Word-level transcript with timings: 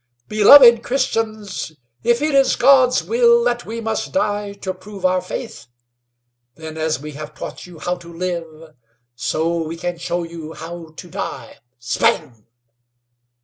"Beloved 0.29 0.81
Christians, 0.81 1.73
if 2.01 2.23
it 2.23 2.33
is 2.33 2.55
God's 2.55 3.03
will 3.03 3.43
that 3.43 3.67
we 3.67 3.79
must 3.79 4.13
die 4.13 4.53
to 4.53 4.73
prove 4.73 5.05
our 5.05 5.21
faith, 5.21 5.67
then 6.55 6.75
as 6.75 6.99
we 6.99 7.11
have 7.11 7.35
taught 7.35 7.67
you 7.67 7.77
how 7.77 7.97
to 7.97 8.11
live, 8.11 8.73
so 9.13 9.57
we 9.61 9.77
can 9.77 9.99
show 9.99 10.23
you 10.23 10.53
how 10.53 10.95
to 10.97 11.07
die" 11.07 11.57
"Spang!" 11.77 12.47